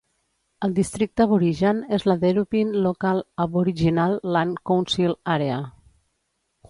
[0.67, 5.61] El districte aborigen és la Deerubbin Local Aboriginal Land Council Area.